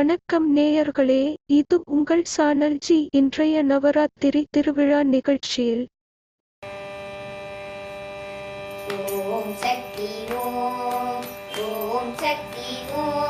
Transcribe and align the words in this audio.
வணக்கம் 0.00 0.56
நேயர்களே 0.56 1.34
இது 1.46 1.82
உங்கள் 1.84 2.22
சானல்ஜி 2.36 3.08
இன்றைய 3.10 3.62
நவராத்திரி 3.62 4.46
திருவிழா 4.50 5.02
நிகழ்ச்சியில். 5.02 5.86
ஓம் 9.16 9.54
சக்தி 9.54 10.08
ஓம் 10.44 11.24
ஓம் 11.64 12.14
சக்தி 12.16 12.68
ஓம். 12.96 13.29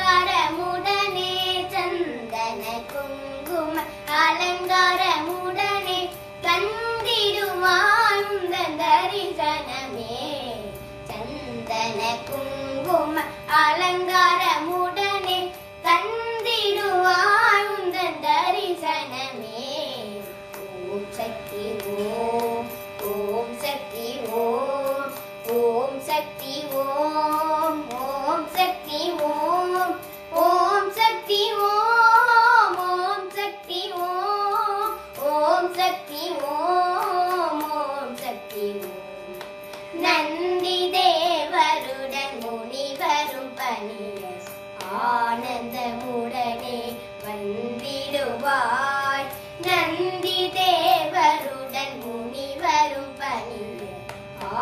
அலங்காரமுடனே 13.59 15.39
தந்திடுவாழ்ந்த 15.85 16.67
தரிசனமே. 18.25 19.67
ஓம் 20.91 21.09
சக்தி 21.11 21.65
ஓம் 22.07 22.69
ஓம் 23.11 23.53
சக்தி 23.63 24.07
ஓம் 24.41 25.11
ஓம் 25.57 25.99
சக்தி 26.09 26.55
ஓம் 26.85 27.81
ஓம் 28.01 28.47
சக்தி 28.57 29.01
ஓம். 29.29 29.60
தேவருடன் 50.55 51.97
முனிவரும் 52.03 53.13
பணிய 53.17 53.79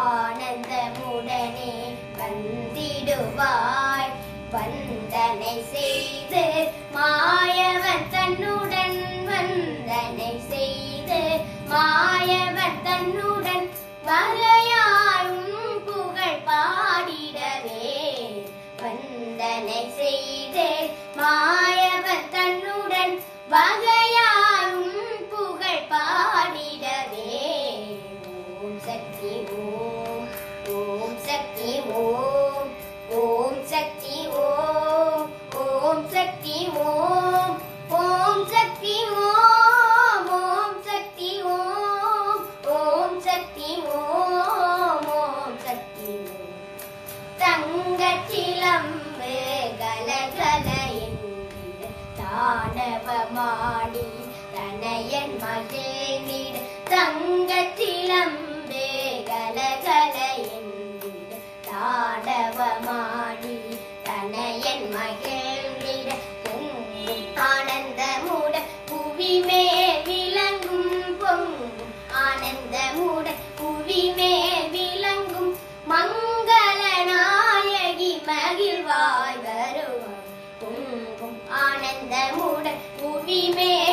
ஆனந்தமுடனே 0.03 1.73
வந்திடுவார் 2.19 3.88
ശക്തി 36.09 36.53
ഓം 36.83 37.51
ഓം 37.99 38.37
ശക്തി 38.51 38.93
ഓം 39.23 39.25
ഓം 40.37 40.71
ശക്തി 40.87 41.29
ഓം 41.51 42.39
ഓം 42.75 43.11
ശക്തി 43.21 43.69
ഓം. 43.93 44.35
ഓം 45.15 45.25
ശക്തി 45.65 46.13
തങ്കച്ചിലമ്പ് 47.41 49.33
കലകലയെന്നിട 49.81 51.83
താണവമാടി 52.19 54.07
തനയൻ 54.53 55.29
മകേനിട 55.43 56.55
തങ്കച്ചിലമ്പ് 56.93 58.38
me. 83.59 83.88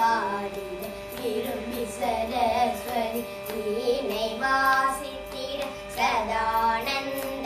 பாடிட 0.00 0.82
விரும்பி 1.14 1.82
சரஸ்வதி 1.96 3.22
வீணை 3.48 4.28
வாசித்திட 4.42 5.60
சதானந்தமய 5.96 7.42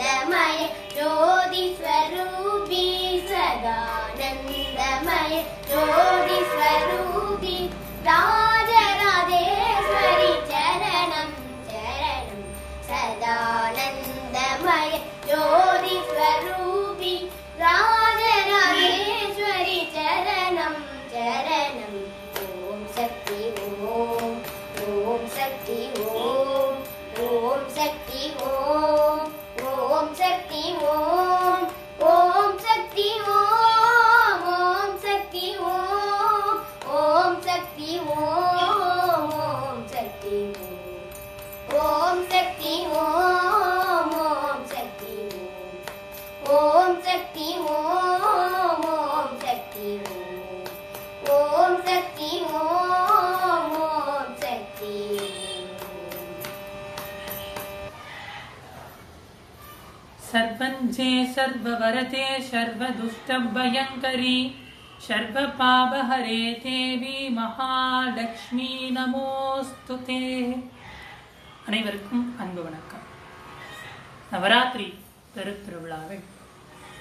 ஜோதி 0.95 1.65
ஸ்வரூபி 1.79 2.85
சதானந்தமய 3.31 4.21
ஜோதி 5.71 6.39
ஸ்வரூபி 6.53 7.57
ராம் 8.03 8.44
सर्वञ्जे 60.34 61.10
सर्ववरते 61.34 62.24
सर्वदुष्टभयङ्करी 62.50 64.36
सर्वपापहरे 65.02 66.42
தேவி 66.62 67.16
மகாலட்சுமி 67.36 68.68
நமோஸ்து 68.92 69.94
தே 70.04 70.18
அனைவருக்கும் 71.66 72.24
அன்பு 72.38 72.60
வணக்கம் 72.62 73.04
நவராத்திரி 74.32 74.88
பெருத்திருவிழாவில் 75.34 76.24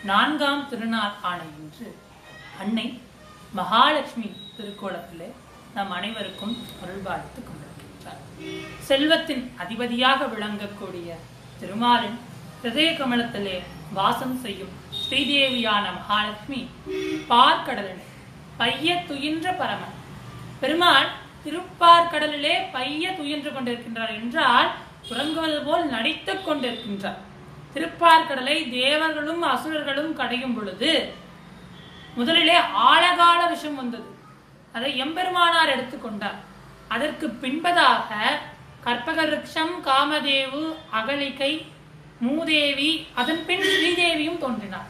நான்காம் 0.06 0.64
திருநாள் 0.70 1.18
ஆன 1.24 1.40
இன்று 1.56 1.90
அன்னை 2.60 2.88
மகாலட்சுமி 3.54 4.30
திருக்கோலத்திலே 4.56 5.30
நம் 5.76 5.92
அனைவருக்கும் 5.92 6.56
அருள்பாலித்து 6.81 7.42
கொண்டிருக்கின்றார் 7.42 8.24
செல்வத்தின் 8.88 9.46
அதிபதியாக 9.60 10.28
விளங்கக்கூடிய 10.28 11.10
திருமாலின் 11.60 12.20
ஹிரதய 12.65 12.91
கமலத்திலே 12.99 13.57
வாசம் 13.97 14.37
செய்யும் 14.43 14.71
ஸ்ரீதேவியான 14.99 15.83
மகாலட்சுமி 15.97 16.61
பார்க்கடலினை 17.33 18.07
பைய 18.61 18.95
துயின்ற 19.09 19.47
பரமன். 19.59 19.97
பெருமாள் 20.61 21.09
திருப்பார்கடலிலே 21.45 22.55
பைய 22.77 23.11
துயின்று 23.19 23.51
கொண்டிருக்கின்றார் 23.57 24.15
என்றால் 24.21 24.71
உறங்குவது 25.11 25.59
போல் 25.67 25.85
நடித்துக் 25.95 26.47
கொண்டிருக்கின்றார். 26.47 27.21
திருப்பார்கடலை 27.75 28.57
தேவர்களும் 28.79 29.45
அசுரர்களும் 29.53 30.17
கடையும் 30.23 30.57
பொழுது 30.57 30.93
முதலிலே 32.17 32.57
ஆழகால 32.93 33.41
விஷம் 33.53 33.79
வந்தது. 33.83 34.09
அதை 34.73 34.91
எம்பெருமானார் 35.05 35.75
எடுத்துக்கொண்டார் 35.77 36.41
அதற்கு 36.97 37.27
பின்பதாக 37.45 38.11
கற்பக 38.89 39.21
ருக்ஷம் 39.35 39.77
காமதேவு 39.91 40.65
அகலிகை 40.99 41.53
மூதேவி 42.27 42.91
அதன் 43.21 43.43
பின் 43.47 43.65
ஸ்ரீதேவியும் 43.71 44.43
தோன்றினார். 44.45 44.89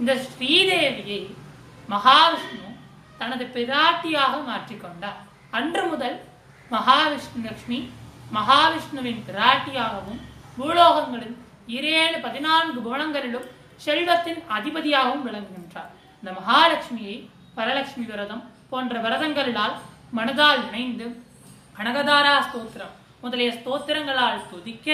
இந்த 0.00 0.12
ஸ்ரீதேவியை 0.26 1.20
மகாவிஷ்ணு 1.88 2.70
தனது 3.18 3.44
பிராட்டியாக 3.54 4.32
மாற்றிக்கொண்டார் 4.48 5.20
அன்று 5.58 5.84
முதல் 5.90 6.16
மகாவிஷ்ணு 6.70 7.42
லட்சுமி 7.46 7.78
மகாவிஷ்ணுவின் 8.36 9.22
பிராட்டியாகவும் 9.28 10.20
பூலோகங்களில் 10.58 11.36
இரேழு 11.76 12.18
பதினான்கு 12.26 12.78
புவனங்களிலும் 12.86 13.46
செல்வத்தின் 13.84 14.40
அதிபதியாகவும் 14.56 15.24
விளங்குகின்றார். 15.28 15.90
இந்த 16.22 16.30
மகாலட்சுமியை 16.40 17.16
வரலட்சுமி 17.58 18.06
விரதம் 18.10 18.44
போன்ற 18.70 19.00
விரதங்களால் 19.04 19.76
மனதால் 20.18 20.60
இணைந்து 20.68 21.06
கனகதாரா 21.78 22.34
ஸ்தோத்திரம் 22.46 22.94
முதலிய 23.22 23.50
ஸ்தோத்திரங்களால் 23.58 24.44
துதிக்க 24.50 24.88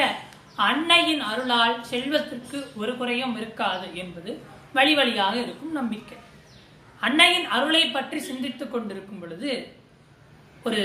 அன்னையின் 0.57 1.23
அருளால் 1.31 1.77
செல்வத்திற்கு 1.91 2.59
ஒரு 2.81 2.93
குறையும் 2.97 3.37
இருக்காது 3.37 3.87
என்பது 4.03 4.31
வழி 4.77 4.95
வழியாக 4.95 5.35
இருக்கும் 5.41 5.73
நம்பிக்கை. 5.73 6.19
அன்னையின் 7.01 7.47
அருளை 7.57 7.83
பற்றி 7.87 8.19
சிந்தித்துக் 8.21 8.73
கொண்டிருக்கும் 8.73 9.21
பொழுது 9.23 9.51
ஒரு 10.67 10.83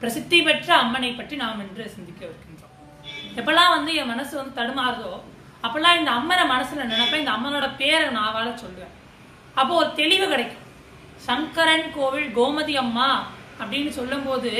பிரசித்தி 0.00 0.38
பெற்ற 0.42 0.68
அம்மனை 0.76 1.10
பற்றி 1.12 1.36
நாம் 1.36 1.62
இன்று 1.64 1.84
சிந்திக்க 1.96 2.20
இருக்கின்றோம். 2.26 2.74
எப்பெல்லாம் 3.38 3.74
வந்து 3.76 3.94
என் 3.94 4.12
மனசு 4.12 4.32
வந்து 4.38 4.58
தடுமாறுதோ 4.60 5.12
அப்பெல்லாம் 5.66 5.98
இந்த 6.00 6.10
அம்மனை 6.18 6.44
மனசுல 6.54 6.84
நினைப்பேன் 6.92 7.22
இந்த 7.22 7.34
அம்மனோட 7.36 7.68
பேரை 7.76 8.08
நாவால 8.18 8.48
சொல்லுவேன். 8.64 8.94
அப்போ 9.54 9.72
ஒரு 9.74 9.90
தெளிவு 10.00 10.26
கிடைக்கும். 10.32 10.66
சங்கரன் 11.28 11.88
கோவில் 11.96 12.28
கோமதி 12.36 12.74
அம்மா 12.82 13.08
அப்படின்னு 13.60 13.92
சொல்லும்போது 14.00 14.50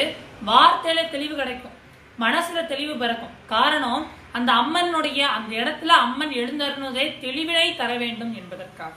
வார்த்தையில 0.48 1.10
தெளிவு 1.10 1.34
கிடைக்கும். 1.40 1.76
மனசுல 2.24 2.66
தெளிவு 2.66 2.94
பிறக்கும். 3.02 3.34
காரணம் 3.54 4.02
அந்த 4.32 4.52
அம்மனுடைய 4.52 5.20
அந்த 5.20 5.56
இடத்துல 5.56 5.86
அம்மன் 5.86 6.30
எழுந்தருணுவதை 6.30 7.18
தெளிவினை 7.20 7.76
தர 7.76 7.96
வேண்டும் 7.96 8.34
என்பதற்காக. 8.34 8.94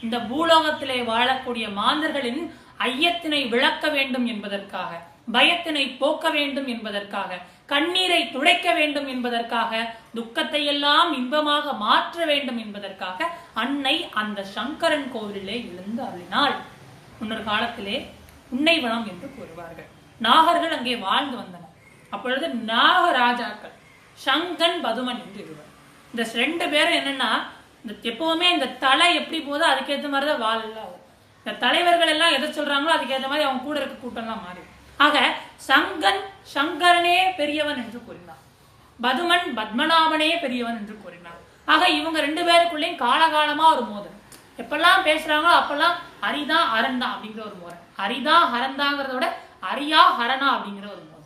இந்த 0.00 0.18
பூலோகத்திலே 0.18 0.98
வாழக்கூடிய 1.04 1.72
மாந்தர்களின் 1.72 2.54
ஐயத்தினை 2.78 3.48
விளக்க 3.48 3.88
வேண்டும் 3.88 4.26
என்பதற்காக 4.26 5.08
பயத்தினை 5.32 5.96
போக்க 5.98 6.30
வேண்டும் 6.30 6.66
என்பதற்காக 6.66 7.38
கண்ணீரை 7.66 8.30
துடைக்க 8.30 8.72
வேண்டும் 8.74 9.06
என்பதற்காக 9.06 9.94
துக்கத்தை 10.14 10.66
எல்லாம் 10.66 11.12
இன்பமாக 11.12 11.72
மாற்ற 11.72 12.24
வேண்டும் 12.24 12.58
என்பதற்காக 12.58 13.28
அன்னை 13.54 14.08
அந்த 14.12 14.44
சங்கரன் 14.44 15.12
கோவிலே 15.14 15.56
எழுந்து 15.70 16.02
அருளினாள். 16.02 16.56
முன்னொரு 17.18 17.44
காலத்திலே 17.44 18.10
உன்னைவனம் 18.50 19.06
என்று 19.06 19.34
கூறுவார்கள். 19.36 19.88
நாகர்கள் 20.22 20.76
அங்கே 20.76 20.96
வாழ்ந்து 20.96 21.36
வந்தனர். 21.36 21.74
அப்பொழுது 22.10 22.48
நாகராஜாக்கள் 22.48 23.76
சங்கன் 24.26 24.78
பதுமன் 24.86 25.20
என்று 25.24 25.40
இருவர். 25.44 25.70
இந்த 26.12 26.22
ரெண்டு 26.42 26.64
பேரும் 26.72 26.98
என்னன்னா 27.00 27.30
இந்த 27.82 27.92
எப்பவுமே 28.10 28.48
இந்த 28.56 28.66
தலை 28.84 29.08
எப்படி 29.20 29.38
போதோ 29.48 29.64
அதுக்கேற்ற 29.72 30.08
மாதிரி 30.14 30.28
தான் 30.30 30.44
வாழ் 30.46 30.64
எல்லாம் 30.68 30.96
இந்த 31.40 31.52
தலைவர்கள் 31.64 32.12
எல்லாம் 32.14 32.34
எதை 32.36 32.48
சொல்றாங்களோ 32.56 32.94
அதுக்கேற்ற 32.96 33.28
மாதிரி 33.32 33.46
அவங்க 33.48 33.62
கூட 33.68 33.78
இருக்க 33.80 33.96
கூட்டம்லாம் 34.00 34.44
மாறி. 34.46 34.62
ஆக 35.04 35.18
சங்கன் 35.68 36.20
சங்கரனே 36.54 37.18
பெரியவன் 37.38 37.80
என்று 37.82 38.00
கூறினார். 38.08 38.42
பதுமன் 38.98 39.46
பத்மநாபனே 39.58 40.30
பெரியவன் 40.44 40.78
என்று 40.80 40.96
கூறினார். 41.04 41.40
ஆக 41.72 41.82
இவங்க 41.98 42.18
ரெண்டு 42.26 42.42
பேருக்குள்ளேயும் 42.48 43.02
காலகாலமா 43.04 43.66
ஒரு 43.74 43.84
மோதல். 43.92 44.16
எப்பெல்லாம் 44.62 45.06
பேசுறாங்களோ 45.08 45.52
அப்பெல்லாம் 45.60 45.96
அரிதான் 46.28 46.66
அரந்தா 46.78 47.06
அப்படிங்கிற 47.14 47.42
ஒரு 47.50 47.56
மோதல். 47.62 47.84
அரிதான் 48.04 48.44
ஹரந்தாங்கிறத 48.54 49.14
விட 49.16 49.28
அரியா 49.70 50.02
ஹரணா 50.18 50.48
அப்படிங்கிற 50.56 50.86
ஒரு 50.94 51.02
மோதல். 51.10 51.19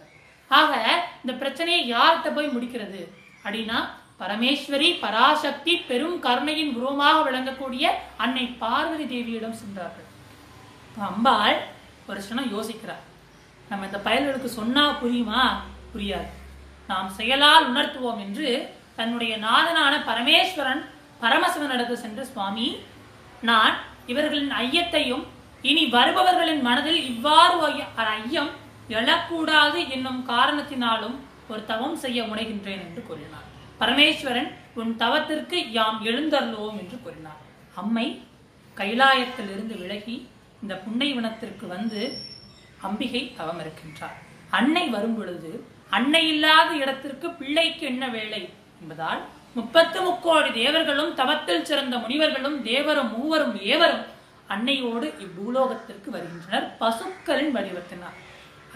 ஆக 0.49 1.01
இந்த 1.25 1.33
பிரச்சனையை 1.33 1.93
யார்கிட்ட 1.93 2.35
போய் 2.35 2.47
முடிக்கிறது? 2.47 3.09
அப்படின்னா 3.45 3.79
பரமேஸ்வரி 4.21 4.99
பராசக்தி 5.01 5.77
பெரும் 5.77 6.21
கருணையின் 6.21 6.75
உருவமாக 6.75 7.31
விளங்கக்கூடிய 7.31 7.91
அன்னை 8.17 8.45
பார்வதி 8.45 9.05
தேவியிடம் 9.05 9.61
சென்றார்கள். 9.63 10.09
அம்பாள் 11.01 11.67
ஒரு 12.07 12.21
க்ஷணம் 12.21 12.53
யோசிக்கிறார். 12.55 13.03
நம்ம 13.69 13.85
இந்த 13.85 13.99
பயல்களுக்கு 13.99 14.45
சொன்னா 14.45 14.91
புரியுமா? 14.91 15.43
புரியாது. 15.95 16.29
நாம் 16.87 17.09
செயலால் 17.09 17.75
உணர்த்துவோம் 17.75 18.19
என்று 18.19 18.77
தன்னுடைய 18.97 19.37
நாதனான 19.37 19.99
பரமேஸ்வரன் 19.99 20.85
பரமசிவனிடத்து 21.21 21.93
சென்று 21.93 22.27
சுவாமி 22.27 22.77
நான் 23.41 23.75
இவர்களின் 24.07 24.51
ஐயத்தையும் 24.51 25.25
இனி 25.63 25.85
வருபவர்களின் 25.85 26.63
மனதில் 26.63 27.05
இவ்வாறு 27.05 27.85
ஐயம் 27.97 28.51
எழக்கூடாது 28.89 29.89
என்னும் 29.89 30.29
காரணத்தினாலும் 30.29 31.17
ஒரு 31.49 31.65
தவம் 31.67 31.97
செய்ய 31.97 32.23
முனைகின்றேன் 32.23 32.83
என்று 32.87 33.03
கூறினார். 33.03 33.49
பரமேஸ்வரன் 33.81 34.51
உன் 34.75 34.97
தவத்திற்கு 34.97 35.71
யாம் 35.71 36.05
எழுந்தருளுவோம் 36.05 36.79
என்று 36.79 37.01
கூறினார். 37.03 37.41
அம்மை 37.75 38.23
கைலாயத்தில் 38.77 39.51
இருந்து 39.53 39.77
விலகி 39.77 40.29
இந்த 40.63 40.75
புன்னைவனத்திற்கு 40.75 41.67
வந்து 41.67 42.19
அம்பிகை 42.81 43.33
தவம் 43.37 43.61
இருக்கின்றார். 43.61 44.19
அன்னை 44.51 44.89
வரும்பொழுது 44.89 45.65
அன்னை 45.91 46.29
இல்லாத 46.29 46.75
இடத்திற்கு 46.75 47.31
பிள்ளைக்கு 47.31 47.87
என்ன 47.87 48.09
வேலை? 48.09 48.49
என்பதால் 48.81 49.21
முப்பத்து 49.55 50.03
முக்கோடி 50.03 50.53
தேவர்களும் 50.53 51.15
தவத்தில் 51.15 51.65
சிறந்த 51.65 51.97
முனிவர்களும் 51.97 52.65
தேவரும் 52.65 53.11
மூவரும் 53.17 53.57
ஏவரும் 53.57 54.05
அன்னையோடு 54.49 55.15
இப்பூலோகத்திற்கு 55.25 56.09
வருகின்றனர். 56.11 56.77
பசுக்களின் 56.81 57.55
வடிவத்தினார். 57.55 58.17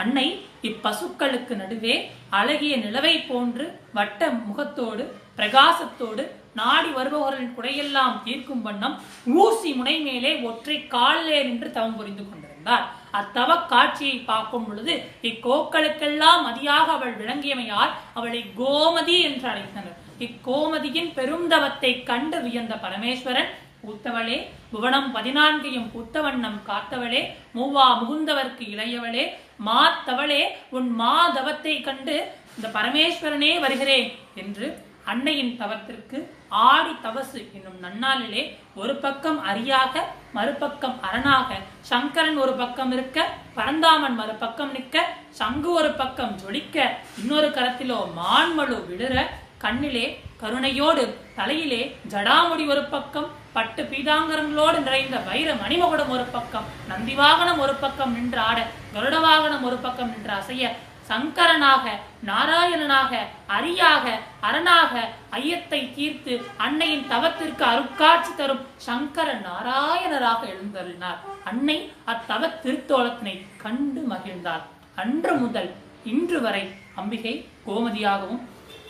அன்னை 0.03 0.27
இப்பசுக்களுக்கு 0.63 1.55
நடுவே 1.57 1.95
அழகிய 2.39 2.75
நிலவை 2.77 3.15
போன்று 3.29 3.65
வட்ட 3.97 4.31
முகத்தோடு 4.47 5.05
பிரகாசத்தோடு 5.39 6.25
நாடி 6.53 6.91
வருபவர்களின் 6.91 7.55
குடையெல்லாம் 7.57 8.17
தீர்க்கும் 8.25 8.63
வண்ணம் 8.63 8.97
ஊசி 9.43 9.71
முனை 9.75 9.97
மேலே 10.01 10.33
ஒற்றை 10.43 10.77
காலிலே 10.87 11.39
நின்று 11.43 11.69
தவம் 11.71 11.97
புரிந்து 11.97 12.25
கொண்டிருந்தார். 12.25 12.85
அத்தவ 13.13 13.51
காட்சியை 13.67 14.17
பார்க்கும் 14.21 14.67
பொழுது 14.67 14.95
இக்கோக்களுக்கெல்லாம் 15.23 16.43
மதியாக 16.47 16.87
அவள் 16.97 17.15
விளங்கியமையால் 17.21 17.93
அவளை 18.15 18.43
கோமதி 18.59 19.17
என்று 19.21 19.47
அழைத்தனர். 19.49 19.97
இக்கோமதியின் 20.27 21.11
பெருந்தவத்தை 21.15 21.93
கண்டு 22.03 22.39
வியந்த 22.41 22.75
பரமேஸ்வரன் 22.85 23.51
பூத்தவளே 23.83 24.39
புவனம் 24.71 25.11
பதினான்கையும் 25.15 25.91
பூத்தவண்ணம் 25.93 26.59
காத்தவளே 26.67 27.21
மூவா 27.57 27.87
முகுந்தவர்க்கு 28.01 28.65
இளையவளே 28.75 29.25
மாத்தவளே 29.61 30.43
உன் 30.71 30.91
மாதவத்தை 30.97 31.75
கண்டு 31.81 32.17
இந்த 32.57 32.69
பரமேஸ்வரனே 32.75 33.53
வருகிறேன் 33.61 34.09
என்று 34.35 34.67
அன்னையின் 35.05 35.55
தவத்திற்கு 35.59 36.19
ஆடி 36.65 36.93
தவசு 37.03 37.41
என்னும் 37.49 37.79
நன்னாளிலே 37.81 38.43
ஒரு 38.75 38.95
பக்கம் 38.97 39.39
அரியாக 39.45 40.03
மறுபக்கம் 40.33 40.97
அரணாக 41.01 41.59
சங்கரன் 41.89 42.39
ஒரு 42.39 42.55
பக்கம் 42.55 42.93
இருக்க 42.93 43.19
பரந்தாமன் 43.55 44.17
மறுபக்கம் 44.17 44.73
நிற்க 44.73 45.05
சங்கு 45.33 45.71
ஒரு 45.73 45.91
பக்கம் 45.95 46.35
ஜொலிக்க 46.37 46.77
இன்னொரு 47.19 47.51
கரத்திலோ 47.51 47.99
மான்மழு 48.15 48.79
விழுற 48.89 49.17
கண்ணிலே 49.59 50.07
கருணையோடு 50.43 51.05
தலையிலே 51.37 51.81
ஜடாமுடி 52.09 52.65
ஒரு 52.67 52.83
பக்கம் 52.89 53.31
பட்டு 53.53 53.83
பீதாங்கரங்களோடு 53.85 54.79
நிறைந்த 54.81 55.17
வைர 55.27 55.49
மணிமகுடம் 55.55 56.13
ஒரு 56.17 56.27
பக்கம் 56.31 56.69
நந்திவாகனம் 56.91 57.61
ஒரு 57.61 57.75
பக்கம் 57.77 58.13
நின்று 58.13 58.41
ஆட 58.41 58.59
கருட 58.99 59.21
வாகனம் 59.21 59.65
ஒரு 59.65 59.77
பக்கம் 59.77 60.09
நின்று 60.09 60.33
அசைய 60.33 60.71
சங்கரனாக 61.09 61.85
நாராயணனாக 62.27 63.13
அரியாக 63.49 64.05
அரணாக 64.41 64.93
ஐயத்தை 65.31 65.93
தீர்த்து 65.95 66.41
அன்னையின் 66.57 67.07
தவத்திற்கு 67.11 67.65
அருட்காட்சி 67.65 68.35
தரும் 68.37 68.67
சங்கர 68.77 69.29
நாராயணராக 69.33 70.41
எழுந்தருளினார். 70.47 71.21
அன்னை 71.45 71.91
அத்தவ 72.05 72.51
திருத்தோளத்தினை 72.65 73.47
கண்டு 73.57 74.01
மகிழ்ந்தார் 74.01 74.65
அன்று 74.95 75.35
முதல் 75.35 75.71
இன்று 76.05 76.41
வரை 76.41 76.65
அம்பிகை 76.95 77.47
கோமதியாகவும் 77.67 78.43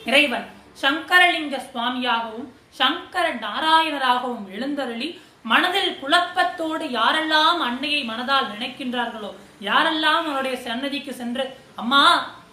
இறைவன் 0.04 0.46
சங்கரலிங்க 0.82 1.56
சுவாமியாகவும் 1.72 2.48
சங்கர 2.70 3.32
நாராயணராகவும் 3.34 4.48
எழுந்தருளி 4.50 5.20
மனதில் 5.50 5.92
குழப்பத்தோடு 6.00 6.86
யாரெல்லாம் 6.98 7.60
அன்னையை 7.68 8.00
மனதால் 8.10 8.50
நினைக்கின்றார்களோ 8.54 9.30
யாரெல்லாம் 9.68 10.24
அவருடைய 10.30 10.56
சன்னதிக்கு 10.66 11.12
சென்று 11.20 11.44
அம்மா 11.82 12.02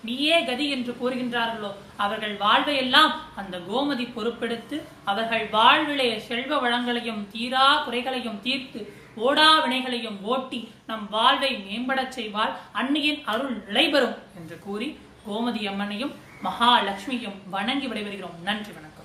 நீயே 0.07 0.37
கதி 0.49 0.65
என்று 0.75 0.93
கூறுகின்றார்களோ 0.99 1.71
அவர்கள் 2.03 2.35
வாழ்வை 2.43 2.75
எல்லாம் 2.83 3.13
அந்த 3.41 3.55
கோமதி 3.69 4.05
பொறுப்பெடுத்து 4.17 4.77
அவர்கள் 5.11 5.45
வாழ்விலே 5.55 6.09
செல்வ 6.27 6.59
வளங்களையும் 6.65 7.23
தீரா 7.33 7.65
குறைகளையும் 7.85 8.39
தீர்த்து 8.45 8.81
ஓடா 9.25 9.49
வினைகளையும் 9.63 10.19
ஓட்டி 10.31 10.59
நம் 10.89 11.05
வாழ்வை 11.15 11.51
மேம்படச் 11.67 12.15
செய்வாள். 12.17 12.53
அன்னையின் 12.81 13.21
அருள் 13.33 13.55
நிலைபெறும் 13.67 14.17
என்று 14.39 14.57
கூறி 14.65 14.89
கோமதி 15.27 15.63
அம்மனையும் 15.71 16.13
மகாலட்சுமியும் 16.45 17.37
வணங்கி 17.55 17.87
விடைபெறுகிறோம். 17.87 18.37
நன்றி 18.49 18.71
வணக்கம். 18.77 19.04